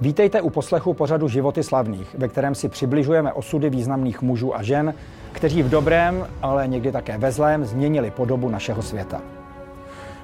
Vítejte 0.00 0.40
u 0.40 0.50
poslechu 0.50 0.94
pořadu 0.94 1.28
Životy 1.28 1.62
slavných, 1.62 2.14
ve 2.18 2.28
kterém 2.28 2.54
si 2.54 2.68
přibližujeme 2.68 3.32
osudy 3.32 3.70
významných 3.70 4.22
mužů 4.22 4.56
a 4.56 4.62
žen, 4.62 4.94
kteří 5.32 5.62
v 5.62 5.70
dobrém, 5.70 6.26
ale 6.42 6.68
někdy 6.68 6.92
také 6.92 7.18
ve 7.18 7.32
zlém 7.32 7.64
změnili 7.64 8.10
podobu 8.10 8.48
našeho 8.48 8.82
světa. 8.82 9.20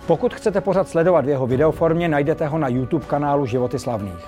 Pokud 0.07 0.35
chcete 0.35 0.61
pořad 0.61 0.89
sledovat 0.89 1.25
v 1.25 1.29
jeho 1.29 1.47
videoformě, 1.47 2.09
najdete 2.09 2.47
ho 2.47 2.59
na 2.59 2.69
YouTube 2.69 3.07
kanálu 3.07 3.47
Životy 3.47 3.79
slavných. 3.79 4.25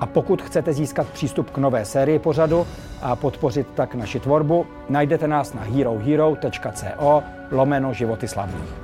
A 0.00 0.06
pokud 0.06 0.42
chcete 0.42 0.72
získat 0.72 1.06
přístup 1.08 1.50
k 1.50 1.58
nové 1.58 1.84
sérii 1.84 2.18
pořadu 2.18 2.66
a 3.02 3.16
podpořit 3.16 3.66
tak 3.74 3.94
naši 3.94 4.20
tvorbu, 4.20 4.66
najdete 4.88 5.28
nás 5.28 5.54
na 5.54 5.62
herohero.co 5.62 7.22
lomeno 7.50 7.92
Životy 7.92 8.28
slavných. 8.28 8.74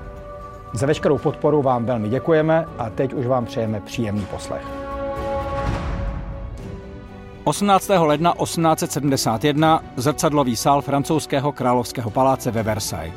Za 0.73 0.87
veškerou 0.87 1.19
podporu 1.19 1.63
vám 1.63 1.85
velmi 1.85 2.09
děkujeme 2.09 2.67
a 2.79 2.91
teď 2.91 3.13
už 3.13 3.27
vám 3.27 3.45
přejeme 3.45 3.81
příjemný 3.81 4.27
poslech. 4.31 4.82
18. 7.45 7.91
ledna 7.98 8.35
1871 8.43 9.83
zrcadlový 9.97 10.57
sál 10.57 10.83
francouzského 10.83 11.53
královského 11.53 12.11
paláce 12.11 12.51
ve 12.51 12.62
Versailles. 12.62 13.15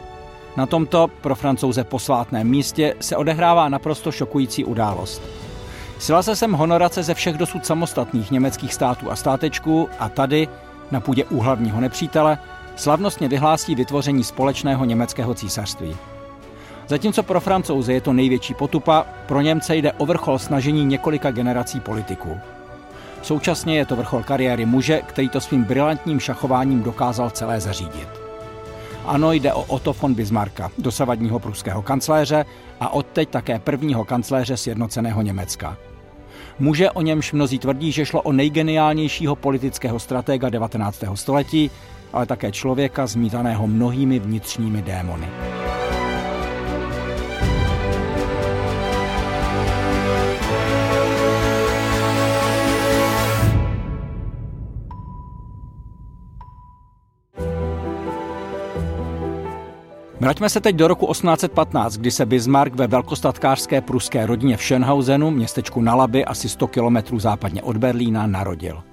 Na 0.57 0.65
tomto 0.65 1.07
pro 1.21 1.35
francouze 1.35 1.83
posvátném 1.83 2.47
místě 2.47 2.95
se 2.99 3.17
odehrává 3.17 3.69
naprosto 3.69 4.11
šokující 4.11 4.65
událost. 4.65 5.21
Sila 5.99 6.23
se 6.23 6.35
sem 6.35 6.51
honorace 6.51 7.03
ze 7.03 7.13
všech 7.13 7.37
dosud 7.37 7.65
samostatných 7.65 8.31
německých 8.31 8.73
států 8.73 9.11
a 9.11 9.15
státečků 9.15 9.89
a 9.99 10.09
tady, 10.09 10.47
na 10.91 10.99
půdě 10.99 11.25
úhlavního 11.25 11.81
nepřítele, 11.81 12.37
slavnostně 12.75 13.27
vyhlásí 13.27 13.75
vytvoření 13.75 14.23
společného 14.23 14.85
německého 14.85 15.33
císařství. 15.33 15.97
Zatímco 16.87 17.23
pro 17.23 17.39
francouze 17.39 17.93
je 17.93 18.01
to 18.01 18.13
největší 18.13 18.53
potupa, 18.53 19.05
pro 19.25 19.41
Němce 19.41 19.75
jde 19.75 19.91
o 19.91 20.05
vrchol 20.05 20.39
snažení 20.39 20.85
několika 20.85 21.31
generací 21.31 21.79
politiků. 21.79 22.39
Současně 23.25 23.77
je 23.77 23.85
to 23.85 23.95
vrchol 23.95 24.23
kariéry 24.23 24.65
muže, 24.65 25.01
který 25.01 25.29
to 25.29 25.41
svým 25.41 25.63
brilantním 25.63 26.19
šachováním 26.19 26.83
dokázal 26.83 27.29
celé 27.29 27.61
zařídit. 27.61 28.07
Ano, 29.05 29.31
jde 29.31 29.53
o 29.53 29.63
Otto 29.63 29.93
von 29.93 30.13
Bismarcka, 30.13 30.71
dosavadního 30.77 31.39
pruského 31.39 31.81
kancléře 31.81 32.45
a 32.79 32.89
odteď 32.89 33.29
také 33.29 33.59
prvního 33.59 34.05
kancléře 34.05 34.57
sjednoceného 34.57 35.21
Německa. 35.21 35.77
Muže, 36.59 36.91
o 36.91 37.01
němž 37.01 37.33
mnozí 37.33 37.59
tvrdí, 37.59 37.91
že 37.91 38.05
šlo 38.05 38.21
o 38.21 38.31
nejgeniálnějšího 38.31 39.35
politického 39.35 39.99
stratega 39.99 40.49
19. 40.49 41.03
století, 41.13 41.71
ale 42.13 42.25
také 42.25 42.51
člověka 42.51 43.07
zmítaného 43.07 43.67
mnohými 43.67 44.19
vnitřními 44.19 44.81
démony. 44.81 45.27
Vraťme 60.25 60.49
se 60.49 60.61
teď 60.61 60.75
do 60.75 60.87
roku 60.87 61.07
1815, 61.11 61.97
kdy 61.97 62.11
se 62.11 62.25
Bismarck 62.25 62.75
ve 62.75 62.87
velkostatkářské 62.87 63.81
pruské 63.81 64.25
rodině 64.25 64.57
v 64.57 64.61
Schönhausenu, 64.61 65.31
městečku 65.31 65.81
na 65.81 65.95
Laby, 65.95 66.25
asi 66.25 66.49
100 66.49 66.67
kilometrů 66.67 67.19
západně 67.19 67.61
od 67.61 67.77
Berlína, 67.77 68.27
narodil. 68.27 68.83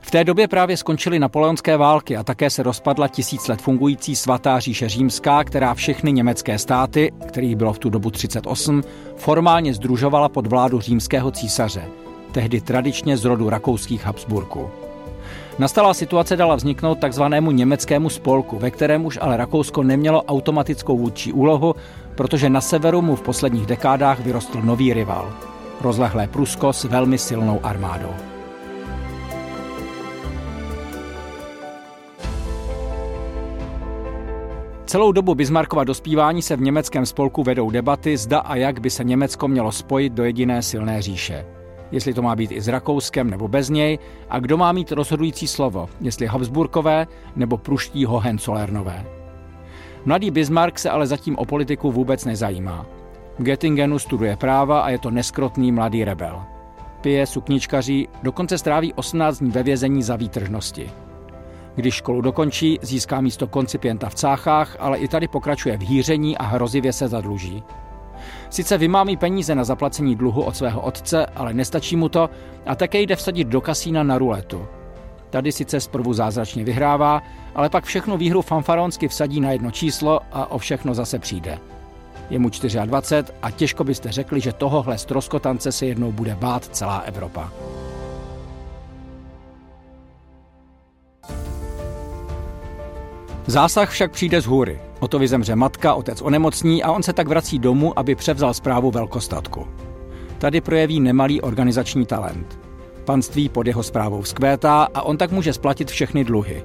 V 0.00 0.10
té 0.10 0.24
době 0.24 0.48
právě 0.48 0.76
skončily 0.76 1.18
napoleonské 1.18 1.76
války 1.76 2.16
a 2.16 2.22
také 2.22 2.50
se 2.50 2.62
rozpadla 2.62 3.08
tisíc 3.08 3.48
let 3.48 3.62
fungující 3.62 4.16
svatá 4.16 4.60
říše 4.60 4.88
římská, 4.88 5.44
která 5.44 5.74
všechny 5.74 6.12
německé 6.12 6.58
státy, 6.58 7.12
kterých 7.28 7.56
bylo 7.56 7.72
v 7.72 7.78
tu 7.78 7.90
dobu 7.90 8.10
38, 8.10 8.82
formálně 9.16 9.74
združovala 9.74 10.28
pod 10.28 10.46
vládu 10.46 10.80
římského 10.80 11.30
císaře, 11.30 11.84
tehdy 12.32 12.60
tradičně 12.60 13.16
z 13.16 13.24
rodu 13.24 13.50
rakouských 13.50 14.04
Habsburků. 14.04 14.70
Nastalá 15.60 15.94
situace 15.94 16.36
dala 16.36 16.56
vzniknout 16.56 16.98
takzvanému 16.98 17.50
německému 17.50 18.10
spolku, 18.10 18.58
ve 18.58 18.70
kterém 18.70 19.04
už 19.04 19.18
ale 19.20 19.36
Rakousko 19.36 19.82
nemělo 19.82 20.22
automatickou 20.22 20.98
vůdčí 20.98 21.32
úlohu, 21.32 21.74
protože 22.14 22.50
na 22.50 22.60
severu 22.60 23.02
mu 23.02 23.16
v 23.16 23.22
posledních 23.22 23.66
dekádách 23.66 24.20
vyrostl 24.20 24.62
nový 24.62 24.92
rival. 24.92 25.32
Rozlehlé 25.80 26.28
Prusko 26.28 26.72
s 26.72 26.84
velmi 26.84 27.18
silnou 27.18 27.60
armádou. 27.62 28.14
Celou 34.86 35.12
dobu 35.12 35.34
Bismarckova 35.34 35.84
dospívání 35.84 36.42
se 36.42 36.56
v 36.56 36.60
německém 36.60 37.06
spolku 37.06 37.42
vedou 37.42 37.70
debaty, 37.70 38.16
zda 38.16 38.38
a 38.38 38.56
jak 38.56 38.80
by 38.80 38.90
se 38.90 39.04
Německo 39.04 39.48
mělo 39.48 39.72
spojit 39.72 40.12
do 40.12 40.24
jediné 40.24 40.62
silné 40.62 41.02
říše 41.02 41.59
jestli 41.92 42.14
to 42.14 42.22
má 42.22 42.36
být 42.36 42.52
i 42.52 42.60
s 42.60 42.68
Rakouskem 42.68 43.30
nebo 43.30 43.48
bez 43.48 43.70
něj 43.70 43.98
a 44.30 44.38
kdo 44.38 44.56
má 44.56 44.72
mít 44.72 44.92
rozhodující 44.92 45.46
slovo, 45.46 45.88
jestli 46.00 46.26
Habsburkové 46.26 47.06
nebo 47.36 47.56
pruští 47.56 48.04
Hohenzollernové. 48.04 49.06
Mladý 50.04 50.30
Bismarck 50.30 50.78
se 50.78 50.90
ale 50.90 51.06
zatím 51.06 51.38
o 51.38 51.44
politiku 51.44 51.92
vůbec 51.92 52.24
nezajímá. 52.24 52.86
V 53.38 53.42
Göttingenu 53.42 53.98
studuje 53.98 54.36
práva 54.36 54.80
a 54.80 54.88
je 54.90 54.98
to 54.98 55.10
neskrotný 55.10 55.72
mladý 55.72 56.04
rebel. 56.04 56.42
Pije, 57.00 57.26
sukničkaří, 57.26 58.08
dokonce 58.22 58.58
stráví 58.58 58.94
18 58.94 59.38
dní 59.38 59.50
ve 59.50 59.62
vězení 59.62 60.02
za 60.02 60.16
výtržnosti. 60.16 60.90
Když 61.74 61.94
školu 61.94 62.20
dokončí, 62.20 62.78
získá 62.82 63.20
místo 63.20 63.46
koncipienta 63.46 64.08
v 64.08 64.14
cáchách, 64.14 64.76
ale 64.80 64.98
i 64.98 65.08
tady 65.08 65.28
pokračuje 65.28 65.76
v 65.76 65.82
hýření 65.82 66.38
a 66.38 66.44
hrozivě 66.44 66.92
se 66.92 67.08
zadluží. 67.08 67.62
Sice 68.50 68.78
vymámí 68.78 69.16
peníze 69.16 69.54
na 69.54 69.64
zaplacení 69.64 70.16
dluhu 70.16 70.42
od 70.42 70.56
svého 70.56 70.80
otce, 70.80 71.26
ale 71.26 71.54
nestačí 71.54 71.96
mu 71.96 72.08
to 72.08 72.30
a 72.66 72.74
také 72.74 73.00
jde 73.00 73.16
vsadit 73.16 73.48
do 73.48 73.60
kasína 73.60 74.02
na 74.02 74.18
ruletu. 74.18 74.66
Tady 75.30 75.52
sice 75.52 75.80
zprvu 75.80 76.12
zázračně 76.12 76.64
vyhrává, 76.64 77.22
ale 77.54 77.68
pak 77.68 77.84
všechnu 77.84 78.16
výhru 78.16 78.42
fanfaronsky 78.42 79.08
vsadí 79.08 79.40
na 79.40 79.52
jedno 79.52 79.70
číslo 79.70 80.20
a 80.32 80.50
o 80.50 80.58
všechno 80.58 80.94
zase 80.94 81.18
přijde. 81.18 81.58
Je 82.30 82.38
mu 82.38 82.50
24 82.84 83.38
a 83.42 83.50
těžko 83.50 83.84
byste 83.84 84.12
řekli, 84.12 84.40
že 84.40 84.52
tohohle 84.52 84.98
stroskotance 84.98 85.72
se 85.72 85.86
jednou 85.86 86.12
bude 86.12 86.34
bát 86.34 86.64
celá 86.64 86.98
Evropa. 86.98 87.52
Zásah 93.46 93.90
však 93.90 94.12
přijde 94.12 94.40
z 94.40 94.46
hůry. 94.46 94.89
Otovi 95.00 95.28
zemře 95.28 95.56
matka, 95.56 95.94
otec 95.94 96.22
onemocní 96.22 96.82
a 96.82 96.92
on 96.92 97.02
se 97.02 97.12
tak 97.12 97.28
vrací 97.28 97.58
domů, 97.58 97.98
aby 97.98 98.14
převzal 98.14 98.54
zprávu 98.54 98.90
velkostatku. 98.90 99.66
Tady 100.38 100.60
projeví 100.60 101.00
nemalý 101.00 101.40
organizační 101.40 102.06
talent. 102.06 102.58
Panství 103.04 103.48
pod 103.48 103.66
jeho 103.66 103.82
zprávou 103.82 104.22
vzkvétá 104.22 104.88
a 104.94 105.02
on 105.02 105.16
tak 105.16 105.30
může 105.30 105.52
splatit 105.52 105.90
všechny 105.90 106.24
dluhy. 106.24 106.64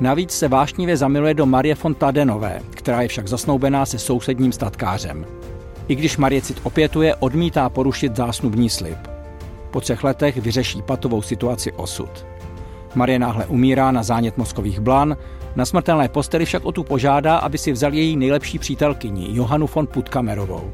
Navíc 0.00 0.30
se 0.30 0.48
vášnivě 0.48 0.96
zamiluje 0.96 1.34
do 1.34 1.46
Marie 1.46 1.74
von 1.82 1.94
Tadenové, 1.94 2.60
která 2.70 3.02
je 3.02 3.08
však 3.08 3.28
zasnoubená 3.28 3.86
se 3.86 3.98
sousedním 3.98 4.52
statkářem. 4.52 5.26
I 5.88 5.94
když 5.94 6.16
Marie 6.16 6.42
cit 6.42 6.60
opětuje, 6.62 7.14
odmítá 7.14 7.68
porušit 7.68 8.16
zásnubní 8.16 8.70
slib. 8.70 8.98
Po 9.70 9.80
třech 9.80 10.04
letech 10.04 10.36
vyřeší 10.36 10.82
patovou 10.82 11.22
situaci 11.22 11.72
osud. 11.72 12.29
Marie 12.94 13.18
náhle 13.18 13.46
umírá 13.46 13.90
na 13.90 14.02
zánět 14.02 14.38
mozkových 14.38 14.80
blan, 14.80 15.16
na 15.56 15.64
smrtelné 15.64 16.08
posteli 16.08 16.44
však 16.44 16.64
o 16.64 16.72
tu 16.72 16.84
požádá, 16.84 17.36
aby 17.36 17.58
si 17.58 17.72
vzal 17.72 17.94
její 17.94 18.16
nejlepší 18.16 18.58
přítelkyni, 18.58 19.28
Johanu 19.36 19.66
von 19.74 19.86
Putkamerovou. 19.86 20.70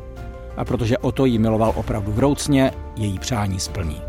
A 0.57 0.65
protože 0.65 0.99
o 0.99 1.13
to 1.13 1.25
jí 1.25 1.39
miloval 1.39 1.73
opravdu 1.77 2.13
vroucně, 2.13 2.71
její 2.97 3.19
přání 3.19 3.61
splní. 3.61 4.03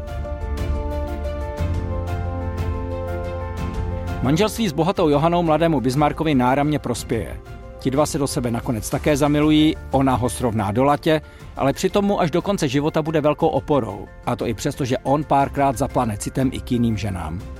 Manželství 4.23 4.69
s 4.69 4.73
bohatou 4.73 5.09
Johanou 5.09 5.43
mladému 5.43 5.81
Bismarckovi 5.81 6.35
náramně 6.35 6.79
prospěje. 6.79 7.39
Ti 7.79 7.91
dva 7.91 8.05
se 8.05 8.17
do 8.17 8.27
sebe 8.27 8.51
nakonec 8.51 8.89
také 8.89 9.17
zamilují, 9.17 9.75
ona 9.91 10.15
ho 10.15 10.29
srovná 10.29 10.71
do 10.71 10.83
latě, 10.83 11.21
ale 11.55 11.73
přitom 11.73 12.05
mu 12.05 12.21
až 12.21 12.31
do 12.31 12.41
konce 12.41 12.67
života 12.67 13.01
bude 13.01 13.21
velkou 13.21 13.47
oporou. 13.47 14.07
A 14.25 14.35
to 14.35 14.47
i 14.47 14.53
přesto, 14.53 14.85
že 14.85 14.97
on 14.97 15.23
párkrát 15.23 15.77
zaplane 15.77 16.17
citem 16.17 16.49
i 16.53 16.59
k 16.59 16.71
jiným 16.71 16.97
ženám. 16.97 17.56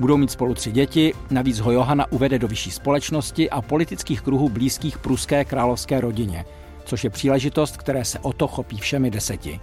Budou 0.00 0.16
mít 0.16 0.30
spolu 0.30 0.54
tři 0.54 0.72
děti, 0.72 1.14
navíc 1.30 1.58
ho 1.58 1.72
Johana 1.72 2.12
uvede 2.12 2.38
do 2.38 2.48
vyšší 2.48 2.70
společnosti 2.70 3.50
a 3.50 3.62
politických 3.62 4.20
kruhů 4.20 4.48
blízkých 4.48 4.98
pruské 4.98 5.44
královské 5.44 6.00
rodině, 6.00 6.44
což 6.84 7.04
je 7.04 7.10
příležitost, 7.10 7.76
které 7.76 8.04
se 8.04 8.18
o 8.18 8.32
to 8.32 8.48
chopí 8.48 8.78
všemi 8.78 9.10
deseti. 9.10 9.60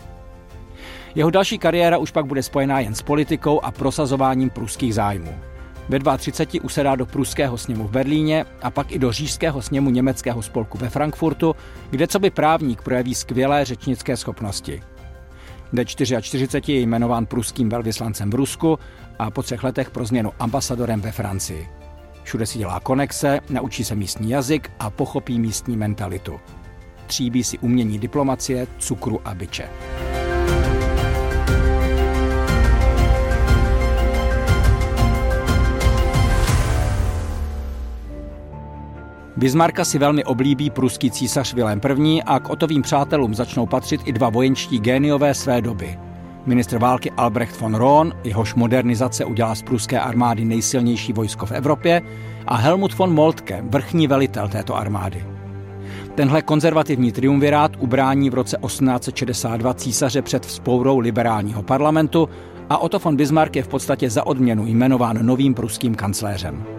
Jeho 1.16 1.30
další 1.30 1.58
kariéra 1.58 1.98
už 1.98 2.12
pak 2.12 2.26
bude 2.26 2.44
spojená 2.44 2.80
jen 2.80 2.96
s 2.96 3.02
politikou 3.02 3.60
a 3.64 3.72
prosazováním 3.72 4.50
pruských 4.50 4.96
zájmů. 4.96 5.36
Ve 5.90 6.18
32 6.18 6.66
usedá 6.66 6.96
do 6.96 7.06
pruského 7.06 7.58
sněmu 7.58 7.88
v 7.88 7.92
Berlíně 7.92 8.46
a 8.62 8.72
pak 8.72 8.92
i 8.92 9.00
do 9.00 9.12
říšského 9.12 9.62
sněmu 9.62 9.90
německého 9.90 10.42
spolku 10.42 10.78
ve 10.78 10.90
Frankfurtu, 10.90 11.56
kde 11.90 12.08
co 12.08 12.20
by 12.20 12.30
právník 12.30 12.82
projeví 12.82 13.16
skvělé 13.16 13.66
řečnické 13.66 14.18
schopnosti. 14.18 14.82
Ve 15.72 15.86
44 15.86 16.48
je 16.68 16.80
jmenován 16.80 17.26
pruským 17.26 17.70
velvyslancem 17.70 18.30
v 18.30 18.36
Rusku 18.36 18.80
a 19.20 19.32
po 19.32 19.44
třech 19.44 19.64
letech 19.64 19.90
pro 19.90 20.06
změnu 20.06 20.32
ambasadorem 20.40 21.02
ve 21.02 21.12
Francii. 21.12 21.68
Všude 22.24 22.46
si 22.46 22.58
dělá 22.60 22.80
konexe, 22.80 23.40
naučí 23.50 23.84
se 23.84 23.96
místní 23.96 24.30
jazyk 24.30 24.72
a 24.80 24.90
pochopí 24.90 25.40
místní 25.40 25.78
mentalitu. 25.78 26.40
Tříbí 27.08 27.44
si 27.44 27.58
umění 27.58 28.00
diplomacie, 28.00 28.68
cukru 28.78 29.22
a 29.26 29.34
byče. 29.34 29.70
Bismarcka 39.38 39.86
si 39.86 40.00
velmi 40.00 40.24
oblíbí 40.24 40.70
pruský 40.70 41.12
císař 41.12 41.54
Vilém 41.54 41.82
I. 42.06 42.22
a 42.26 42.40
k 42.40 42.50
otovým 42.50 42.82
přátelům 42.82 43.36
začnou 43.36 43.66
patřit 43.66 44.02
i 44.06 44.12
dva 44.12 44.30
vojenští 44.30 44.80
géniové 44.80 45.34
své 45.34 45.62
doby. 45.62 46.00
Ministr 46.46 46.78
války 46.78 47.12
Albrecht 47.12 47.60
von 47.60 47.76
Rohn, 47.76 48.14
jehož 48.24 48.56
modernizace 48.56 49.26
udělá 49.26 49.56
z 49.56 49.62
pruské 49.62 50.00
armády 50.00 50.46
nejsilnější 50.46 51.14
vojsko 51.14 51.46
v 51.46 51.52
Evropě, 51.52 52.02
a 52.48 52.56
Helmut 52.56 52.98
von 52.98 53.14
Moltke, 53.14 53.64
vrchní 53.70 54.08
velitel 54.08 54.48
této 54.50 54.76
armády. 54.76 55.26
Tenhle 56.16 56.42
konzervativní 56.42 57.12
triumvirát 57.12 57.72
ubrání 57.80 58.30
v 58.30 58.34
roce 58.34 58.58
1862 58.66 59.74
císaře 59.74 60.22
před 60.22 60.46
vzpourou 60.46 61.00
liberálního 61.00 61.64
parlamentu 61.64 62.30
a 62.70 62.78
Otto 62.78 63.00
von 63.00 63.16
Bismarck 63.16 63.56
je 63.56 63.64
v 63.64 63.68
podstatě 63.68 64.10
za 64.10 64.26
odměnu 64.26 64.68
jmenován 64.68 65.26
novým 65.26 65.54
pruským 65.54 65.96
kancléřem. 65.96 66.77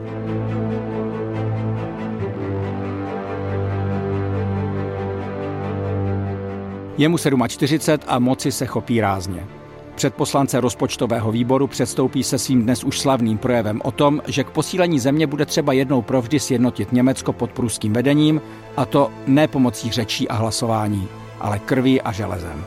Je 6.99 7.09
mu 7.09 7.17
47 7.49 8.01
a 8.07 8.19
moci 8.19 8.53
se 8.53 8.67
chopí 8.67 9.01
rázně. 9.01 9.47
Před 9.95 10.15
poslance 10.15 10.61
rozpočtového 10.61 11.33
výboru 11.33 11.67
předstoupí 11.67 12.23
se 12.23 12.39
svým 12.39 12.63
dnes 12.63 12.85
už 12.85 13.01
slavným 13.01 13.39
projevem 13.39 13.81
o 13.85 13.91
tom, 13.91 14.23
že 14.27 14.45
k 14.45 14.51
posílení 14.51 14.99
země 14.99 15.27
bude 15.27 15.47
třeba 15.47 15.73
jednou 15.73 16.03
provždy 16.03 16.41
sjednotit 16.41 16.93
Německo 16.93 17.33
pod 17.33 17.51
pruským 17.51 17.93
vedením, 17.93 18.41
a 18.77 18.85
to 18.85 19.11
ne 19.27 19.49
pomocí 19.49 19.91
řečí 19.91 20.29
a 20.29 20.35
hlasování, 20.35 21.09
ale 21.41 21.59
krví 21.59 22.03
a 22.03 22.13
železem. 22.13 22.65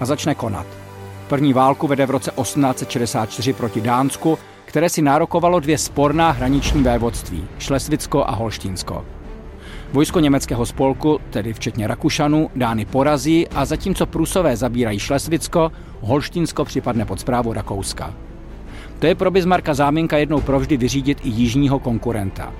A 0.00 0.04
začne 0.06 0.34
konat. 0.34 0.66
První 1.28 1.52
válku 1.52 1.86
vede 1.86 2.06
v 2.06 2.10
roce 2.10 2.30
1864 2.42 3.52
proti 3.52 3.80
Dánsku, 3.80 4.38
které 4.64 4.88
si 4.88 5.02
nárokovalo 5.02 5.60
dvě 5.60 5.78
sporná 5.78 6.30
hraniční 6.30 6.82
vévodství, 6.82 7.44
Šlesvicko 7.58 8.24
a 8.24 8.30
Holštínsko. 8.30 9.04
Vojsko 9.92 10.20
německého 10.20 10.66
spolku, 10.66 11.20
tedy 11.30 11.52
včetně 11.52 11.86
Rakušanů, 11.86 12.50
Dány 12.56 12.84
porazí 12.84 13.48
a 13.48 13.64
zatímco 13.64 14.06
Prusové 14.06 14.56
zabírají 14.56 14.98
Šlesvicko, 14.98 15.72
Holštínsko 16.00 16.64
připadne 16.64 17.04
pod 17.04 17.20
zprávu 17.20 17.52
Rakouska. 17.52 18.14
To 18.98 19.06
je 19.06 19.14
pro 19.14 19.30
Bismarcka 19.30 19.74
záminka 19.74 20.16
jednou 20.16 20.40
provždy 20.40 20.76
vyřídit 20.76 21.18
i 21.24 21.28
jižního 21.28 21.78
konkurenta. 21.78 22.52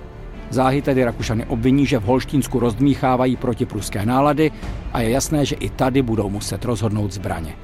Záhy 0.50 0.82
tedy 0.82 1.04
Rakušany 1.04 1.46
obviní, 1.46 1.86
že 1.86 1.98
v 1.98 2.04
Holštínsku 2.04 2.60
rozdmíchávají 2.60 3.36
protipruské 3.36 4.06
nálady 4.06 4.50
a 4.92 5.00
je 5.00 5.10
jasné, 5.10 5.44
že 5.44 5.56
i 5.56 5.70
tady 5.70 6.02
budou 6.02 6.31
muset 6.31 6.64
rozhodnout 6.64 7.12
zbraně. 7.12 7.54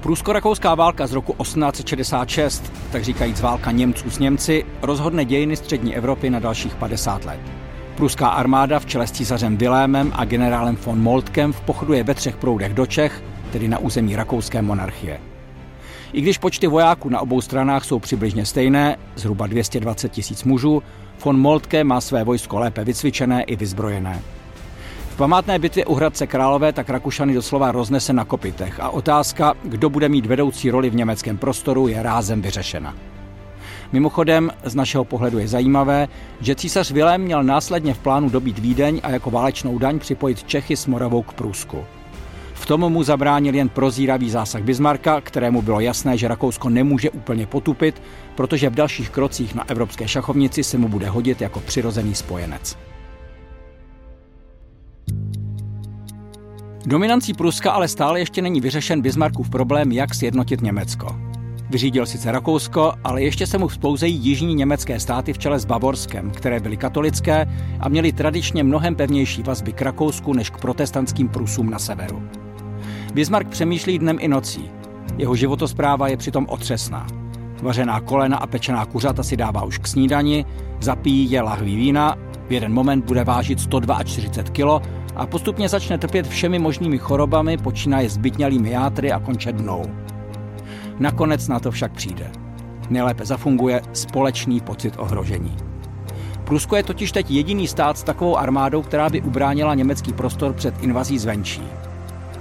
Prusko-rakouská 0.00 0.74
válka 0.74 1.06
z 1.06 1.12
roku 1.12 1.32
1866, 1.42 2.72
tak 2.92 3.04
říkajíc 3.04 3.40
válka 3.40 3.70
Němců 3.70 4.10
s 4.10 4.18
Němci, 4.18 4.64
rozhodne 4.82 5.24
dějiny 5.24 5.56
střední 5.56 5.96
Evropy 5.96 6.30
na 6.30 6.38
dalších 6.38 6.74
50 6.74 7.24
let. 7.24 7.65
Pruská 7.96 8.28
armáda 8.28 8.78
v 8.78 8.86
čele 8.86 9.06
s 9.06 9.12
císařem 9.12 9.56
Vilémem 9.56 10.12
a 10.14 10.24
generálem 10.24 10.76
von 10.76 11.00
Moltkem 11.00 11.52
pochoduje 11.52 12.04
ve 12.04 12.14
třech 12.14 12.36
proudech 12.36 12.74
do 12.74 12.86
Čech, 12.86 13.22
tedy 13.52 13.68
na 13.68 13.78
území 13.78 14.16
rakouské 14.16 14.62
monarchie. 14.62 15.20
I 16.12 16.20
když 16.20 16.38
počty 16.38 16.66
vojáků 16.66 17.08
na 17.08 17.20
obou 17.20 17.40
stranách 17.40 17.84
jsou 17.84 17.98
přibližně 17.98 18.46
stejné, 18.46 18.96
zhruba 19.14 19.46
220 19.46 20.12
tisíc 20.12 20.44
mužů, 20.44 20.82
von 21.24 21.40
Moltke 21.40 21.84
má 21.84 22.00
své 22.00 22.24
vojsko 22.24 22.58
lépe 22.58 22.84
vycvičené 22.84 23.42
i 23.42 23.56
vyzbrojené. 23.56 24.22
V 25.10 25.16
památné 25.16 25.58
bitvě 25.58 25.86
u 25.86 25.94
Hradce 25.94 26.26
Králové 26.26 26.72
tak 26.72 26.90
Rakušany 26.90 27.34
doslova 27.34 27.72
roznese 27.72 28.12
na 28.12 28.24
kopitech 28.24 28.80
a 28.80 28.90
otázka, 28.90 29.54
kdo 29.64 29.90
bude 29.90 30.08
mít 30.08 30.26
vedoucí 30.26 30.70
roli 30.70 30.90
v 30.90 30.94
německém 30.94 31.38
prostoru, 31.38 31.88
je 31.88 32.02
rázem 32.02 32.42
vyřešena. 32.42 32.94
Mimochodem, 33.92 34.50
z 34.64 34.74
našeho 34.74 35.04
pohledu 35.04 35.38
je 35.38 35.48
zajímavé, 35.48 36.08
že 36.40 36.54
císař 36.54 36.90
Vilém 36.90 37.20
měl 37.20 37.42
následně 37.42 37.94
v 37.94 37.98
plánu 37.98 38.28
dobít 38.28 38.58
Vídeň 38.58 39.00
a 39.02 39.10
jako 39.10 39.30
válečnou 39.30 39.78
daň 39.78 39.98
připojit 39.98 40.44
Čechy 40.44 40.76
s 40.76 40.86
Moravou 40.86 41.22
k 41.22 41.32
Prusku. 41.32 41.84
V 42.54 42.66
tom 42.66 42.80
mu 42.80 43.02
zabránil 43.02 43.54
jen 43.54 43.68
prozíravý 43.68 44.30
zásah 44.30 44.62
Bismarcka, 44.62 45.20
kterému 45.20 45.62
bylo 45.62 45.80
jasné, 45.80 46.18
že 46.18 46.28
Rakousko 46.28 46.68
nemůže 46.68 47.10
úplně 47.10 47.46
potupit, 47.46 48.02
protože 48.34 48.70
v 48.70 48.74
dalších 48.74 49.10
krocích 49.10 49.54
na 49.54 49.68
evropské 49.68 50.08
šachovnici 50.08 50.64
se 50.64 50.78
mu 50.78 50.88
bude 50.88 51.08
hodit 51.08 51.40
jako 51.40 51.60
přirozený 51.60 52.14
spojenec. 52.14 52.78
Dominancí 56.86 57.34
Pruska 57.34 57.72
ale 57.72 57.88
stále 57.88 58.18
ještě 58.18 58.42
není 58.42 58.60
vyřešen 58.60 59.02
Bismarckův 59.02 59.50
problém, 59.50 59.92
jak 59.92 60.14
sjednotit 60.14 60.60
Německo. 60.60 61.25
Vyřídil 61.70 62.06
sice 62.06 62.32
Rakousko, 62.32 62.92
ale 63.04 63.22
ještě 63.22 63.46
se 63.46 63.58
mu 63.58 63.68
vzpouzejí 63.68 64.16
jižní 64.16 64.54
německé 64.54 65.00
státy 65.00 65.32
v 65.32 65.38
čele 65.38 65.58
s 65.58 65.64
Bavorskem, 65.64 66.30
které 66.30 66.60
byly 66.60 66.76
katolické 66.76 67.46
a 67.80 67.88
měly 67.88 68.12
tradičně 68.12 68.64
mnohem 68.64 68.94
pevnější 68.94 69.42
vazby 69.42 69.72
k 69.72 69.82
Rakousku 69.82 70.32
než 70.32 70.50
k 70.50 70.58
protestantským 70.58 71.28
Prusům 71.28 71.70
na 71.70 71.78
severu. 71.78 72.22
Bismarck 73.14 73.48
přemýšlí 73.48 73.98
dnem 73.98 74.16
i 74.20 74.28
nocí. 74.28 74.70
Jeho 75.18 75.36
životospráva 75.36 76.08
je 76.08 76.16
přitom 76.16 76.46
otřesná. 76.48 77.06
Vařená 77.62 78.00
kolena 78.00 78.36
a 78.36 78.46
pečená 78.46 78.86
kuřata 78.86 79.22
si 79.22 79.36
dává 79.36 79.64
už 79.64 79.78
k 79.78 79.86
snídani, 79.86 80.44
zapíjí 80.80 81.30
je 81.30 81.42
lahví 81.42 81.76
vína, 81.76 82.16
v 82.48 82.52
jeden 82.52 82.72
moment 82.72 83.04
bude 83.04 83.24
vážit 83.24 83.60
142 83.60 84.78
kg 84.78 84.86
a 85.16 85.26
postupně 85.26 85.68
začne 85.68 85.98
trpět 85.98 86.26
všemi 86.26 86.58
možnými 86.58 86.98
chorobami, 86.98 87.56
počínaje 87.56 88.10
zbytnělými 88.10 88.70
játry 88.70 89.12
a 89.12 89.20
konče 89.20 89.52
dnou. 89.52 90.05
Nakonec 90.98 91.48
na 91.48 91.60
to 91.60 91.70
však 91.70 91.92
přijde. 91.92 92.30
Nejlépe 92.90 93.24
zafunguje 93.24 93.82
společný 93.92 94.60
pocit 94.60 94.94
ohrožení. 94.98 95.56
Prusko 96.44 96.76
je 96.76 96.82
totiž 96.82 97.12
teď 97.12 97.30
jediný 97.30 97.68
stát 97.68 97.98
s 97.98 98.02
takovou 98.02 98.36
armádou, 98.36 98.82
která 98.82 99.08
by 99.08 99.22
ubránila 99.22 99.74
německý 99.74 100.12
prostor 100.12 100.52
před 100.52 100.82
invazí 100.82 101.18
zvenčí. 101.18 101.62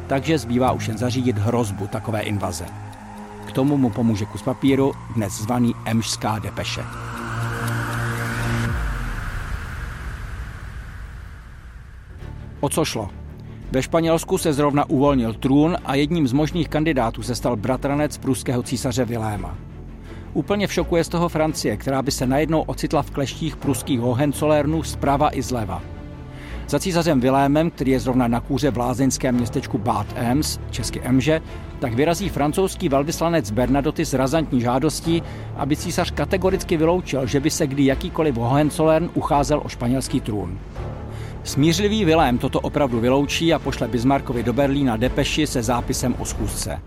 Takže 0.08 0.38
zbývá 0.38 0.72
už 0.72 0.88
jen 0.88 0.98
zařídit 0.98 1.38
hrozbu 1.38 1.88
takové 1.88 2.22
invaze. 2.22 2.66
K 3.46 3.52
tomu 3.52 3.78
mu 3.78 3.90
pomůže 3.90 4.26
kus 4.26 4.42
papíru, 4.42 4.94
dnes 5.16 5.34
zvaný 5.34 5.76
Emšská 5.86 6.40
depeše. 6.40 6.84
O 12.60 12.70
co 12.70 12.86
šlo? 12.86 13.25
Ve 13.72 13.82
Španělsku 13.82 14.38
se 14.38 14.54
zrovna 14.54 14.90
uvolnil 14.90 15.34
trůn 15.34 15.78
a 15.86 15.96
jedním 15.96 16.28
z 16.28 16.34
možných 16.34 16.70
kandidátů 16.70 17.24
se 17.24 17.36
stal 17.36 17.56
bratranec 17.56 18.18
pruského 18.18 18.64
císaře 18.64 19.06
Viléma. 19.06 19.58
Úplně 20.34 20.68
v 20.68 20.74
šoku 20.74 20.96
je 20.96 21.04
z 21.04 21.10
toho 21.10 21.30
Francie, 21.30 21.78
která 21.78 22.02
by 22.02 22.12
se 22.12 22.28
najednou 22.28 22.62
ocitla 22.62 23.02
v 23.02 23.12
kleštích 23.12 23.56
pruských 23.56 24.00
Hohenzollernů 24.00 24.84
zprava 24.84 25.30
i 25.38 25.42
zleva. 25.42 25.82
Za 26.68 26.80
císařem 26.80 27.20
Vilémem, 27.20 27.72
který 27.72 27.92
je 27.92 28.00
zrovna 28.00 28.28
na 28.28 28.40
kůře 28.40 28.72
v 28.72 28.78
lázeňském 28.78 29.36
městečku 29.36 29.78
Bad 29.78 30.08
Ems, 30.16 30.60
česky 30.72 31.02
Emže, 31.04 31.42
tak 31.80 31.94
vyrazí 31.94 32.30
francouzský 32.30 32.90
velvyslanec 32.90 33.52
Bernadoty 33.52 34.06
s 34.06 34.14
razantní 34.14 34.62
žádostí, 34.62 35.24
aby 35.56 35.76
císař 35.76 36.12
kategoricky 36.12 36.78
vyloučil, 36.78 37.28
že 37.28 37.40
by 37.40 37.50
se 37.50 37.68
kdy 37.68 37.86
jakýkoliv 37.86 38.36
Hohenzollern 38.36 39.10
ucházel 39.14 39.62
o 39.66 39.70
španělský 39.70 40.22
trůn. 40.22 40.60
Smířlivý 41.46 42.06
Vilém 42.06 42.38
toto 42.38 42.60
opravdu 42.60 43.00
vyloučí 43.00 43.54
a 43.54 43.60
pošle 43.60 43.88
Bismarckovi 43.88 44.44
do 44.44 44.54
Berlína 44.54 44.98
depeši 44.98 45.48
se 45.48 45.64
zápisem 45.64 46.16
o 46.20 46.26
schůzce. 46.26 46.82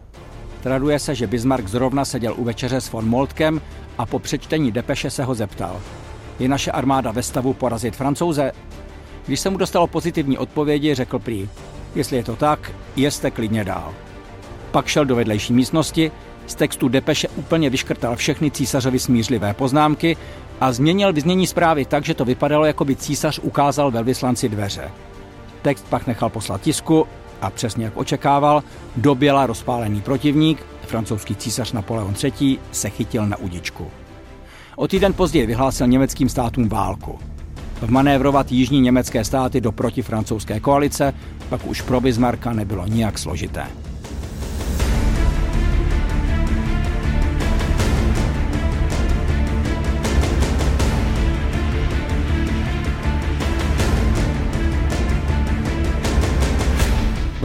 Traduje 0.62 0.98
se, 0.98 1.14
že 1.14 1.26
Bismarck 1.26 1.68
zrovna 1.68 2.04
seděl 2.04 2.34
u 2.36 2.44
večeře 2.44 2.80
s 2.80 2.92
von 2.92 3.08
Moltkem 3.08 3.60
a 3.98 4.06
po 4.06 4.18
přečtení 4.18 4.72
depeše 4.72 5.10
se 5.10 5.24
ho 5.24 5.34
zeptal. 5.34 5.80
Je 6.38 6.48
naše 6.48 6.70
armáda 6.70 7.10
ve 7.10 7.22
stavu 7.22 7.52
porazit 7.54 7.96
francouze? 7.96 8.52
Když 9.26 9.40
se 9.40 9.50
mu 9.50 9.58
dostalo 9.58 9.86
pozitivní 9.86 10.38
odpovědi, 10.38 10.94
řekl 10.94 11.18
prý, 11.18 11.48
jestli 11.94 12.16
je 12.16 12.24
to 12.24 12.36
tak, 12.36 12.72
jeste 12.96 13.30
klidně 13.30 13.64
dál. 13.64 13.94
Pak 14.70 14.86
šel 14.86 15.04
do 15.04 15.16
vedlejší 15.16 15.52
místnosti, 15.52 16.12
z 16.48 16.54
textu 16.54 16.88
depeše 16.88 17.28
úplně 17.28 17.70
vyškrtal 17.70 18.16
všechny 18.16 18.50
císařovi 18.50 18.98
smířlivé 18.98 19.54
poznámky 19.54 20.16
a 20.60 20.72
změnil 20.72 21.12
vyznění 21.12 21.46
zprávy 21.46 21.84
tak, 21.84 22.04
že 22.04 22.14
to 22.14 22.24
vypadalo, 22.24 22.64
jako 22.64 22.84
by 22.84 22.96
císař 22.96 23.40
ukázal 23.42 23.90
velvyslanci 23.90 24.48
dveře. 24.48 24.90
Text 25.62 25.86
pak 25.90 26.06
nechal 26.06 26.30
poslat 26.30 26.60
tisku 26.60 27.06
a 27.40 27.50
přesně 27.50 27.84
jak 27.84 27.96
očekával, 27.96 28.62
doběla 28.96 29.46
rozpálený 29.46 30.00
protivník, 30.00 30.66
francouzský 30.86 31.36
císař 31.36 31.72
Napoleon 31.72 32.14
III. 32.24 32.58
se 32.72 32.90
chytil 32.90 33.26
na 33.26 33.36
udičku. 33.36 33.90
O 34.76 34.88
týden 34.88 35.12
později 35.12 35.46
vyhlásil 35.46 35.86
německým 35.86 36.28
státům 36.28 36.68
válku. 36.68 37.18
Vmanévrovat 37.82 38.52
jižní 38.52 38.80
německé 38.80 39.24
státy 39.24 39.60
do 39.60 39.72
protifrancouzské 39.72 40.60
koalice 40.60 41.14
pak 41.48 41.66
už 41.66 41.82
pro 41.82 42.00
Bismarcka 42.00 42.52
nebylo 42.52 42.86
nijak 42.86 43.18
složité. 43.18 43.66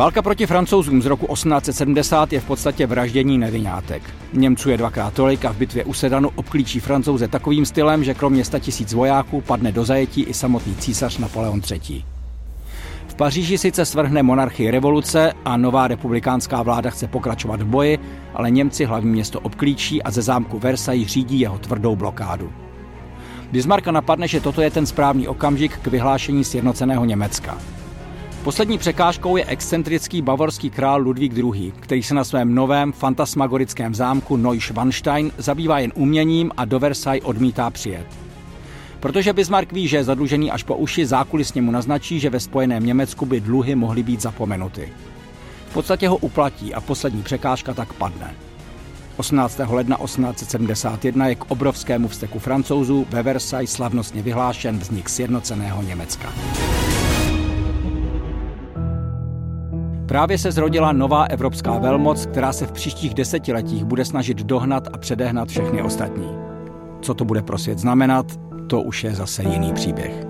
Válka 0.03 0.21
proti 0.21 0.45
francouzům 0.45 1.01
z 1.01 1.05
roku 1.05 1.33
1870 1.33 2.33
je 2.33 2.39
v 2.39 2.45
podstatě 2.45 2.87
vraždění 2.87 3.37
nevinátek. 3.37 4.03
Němců 4.33 4.69
je 4.69 4.77
dvakrát 4.77 5.13
tolik 5.13 5.45
a 5.45 5.51
v 5.51 5.57
bitvě 5.57 5.83
u 5.83 5.93
Sedanu 5.93 6.29
obklíčí 6.35 6.79
francouze 6.79 7.27
takovým 7.27 7.65
stylem, 7.65 8.03
že 8.03 8.13
kromě 8.13 8.45
100 8.45 8.59
tisíc 8.59 8.93
vojáků 8.93 9.41
padne 9.41 9.71
do 9.71 9.85
zajetí 9.85 10.21
i 10.21 10.33
samotný 10.33 10.75
císař 10.75 11.17
Napoleon 11.17 11.61
III. 11.71 12.03
V 13.07 13.15
Paříži 13.15 13.57
sice 13.57 13.85
svrhne 13.85 14.23
monarchii 14.23 14.71
revoluce 14.71 15.33
a 15.45 15.57
nová 15.57 15.87
republikánská 15.87 16.63
vláda 16.63 16.89
chce 16.89 17.07
pokračovat 17.07 17.61
v 17.61 17.65
boji, 17.65 17.99
ale 18.33 18.51
Němci 18.51 18.85
hlavní 18.85 19.11
město 19.11 19.39
obklíčí 19.39 20.03
a 20.03 20.11
ze 20.11 20.21
zámku 20.21 20.59
Versailles 20.59 21.07
řídí 21.07 21.39
jeho 21.39 21.57
tvrdou 21.57 21.95
blokádu. 21.95 22.53
Bismarcka 23.51 23.91
napadne, 23.91 24.27
že 24.27 24.41
toto 24.41 24.61
je 24.61 24.71
ten 24.71 24.85
správný 24.85 25.27
okamžik 25.27 25.77
k 25.77 25.87
vyhlášení 25.87 26.43
sjednoceného 26.43 27.05
Německa. 27.05 27.57
Poslední 28.43 28.77
překážkou 28.77 29.37
je 29.37 29.45
excentrický 29.45 30.21
bavorský 30.21 30.69
král 30.69 31.01
Ludvík 31.01 31.37
II., 31.37 31.71
který 31.79 32.03
se 32.03 32.13
na 32.13 32.23
svém 32.23 32.55
novém 32.55 32.91
fantasmagorickém 32.91 33.95
zámku 33.95 34.37
Neuschwanstein 34.37 35.31
zabývá 35.37 35.79
jen 35.79 35.91
uměním 35.95 36.51
a 36.57 36.65
do 36.65 36.79
Versailles 36.79 37.23
odmítá 37.25 37.69
přijet. 37.69 38.07
Protože 38.99 39.33
Bismarck 39.33 39.71
ví, 39.71 39.87
že 39.87 39.97
je 39.97 40.03
zadlužený 40.03 40.51
až 40.51 40.63
po 40.63 40.75
uši, 40.75 41.05
zákulisně 41.05 41.61
mu 41.61 41.71
naznačí, 41.71 42.19
že 42.19 42.29
ve 42.29 42.39
spojeném 42.39 42.85
Německu 42.85 43.25
by 43.25 43.39
dluhy 43.39 43.75
mohly 43.75 44.03
být 44.03 44.21
zapomenuty. 44.21 44.89
V 45.69 45.73
podstatě 45.73 46.07
ho 46.07 46.17
uplatí 46.17 46.73
a 46.73 46.81
poslední 46.81 47.23
překážka 47.23 47.73
tak 47.73 47.93
padne. 47.93 48.33
18. 49.17 49.61
ledna 49.69 49.97
1871 50.05 51.27
je 51.27 51.35
k 51.35 51.51
obrovskému 51.51 52.07
vzteku 52.07 52.39
francouzů 52.39 53.05
ve 53.09 53.23
Versailles 53.23 53.71
slavnostně 53.71 54.21
vyhlášen 54.21 54.79
vznik 54.79 55.09
sjednoceného 55.09 55.81
Německa. 55.81 56.33
Právě 60.13 60.37
se 60.37 60.51
zrodila 60.51 60.91
nová 60.91 61.23
evropská 61.23 61.77
velmoc, 61.77 62.25
která 62.25 62.53
se 62.53 62.65
v 62.67 62.71
příštích 62.71 63.13
desetiletích 63.13 63.85
bude 63.85 64.05
snažit 64.05 64.37
dohnat 64.37 64.87
a 64.93 64.97
předehnat 64.97 65.49
všechny 65.49 65.81
ostatní. 65.81 66.37
Co 67.01 67.13
to 67.13 67.25
bude 67.25 67.41
pro 67.41 67.57
svět 67.57 67.79
znamenat, 67.79 68.25
to 68.67 68.81
už 68.81 69.03
je 69.03 69.15
zase 69.15 69.43
jiný 69.43 69.73
příběh. 69.73 70.25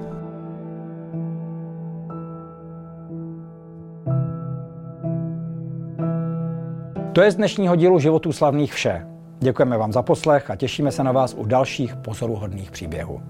To 7.14 7.22
je 7.22 7.32
z 7.32 7.36
dnešního 7.36 7.76
dílu 7.76 8.00
životů 8.00 8.32
slavných 8.32 8.74
vše. 8.74 9.08
Děkujeme 9.40 9.78
vám 9.78 9.94
za 9.94 10.02
poslech 10.02 10.50
a 10.50 10.56
těšíme 10.56 10.92
se 10.92 11.04
na 11.04 11.12
vás 11.12 11.36
u 11.38 11.46
dalších 11.46 11.96
pozoruhodných 11.96 12.72
příběhů. 12.72 13.22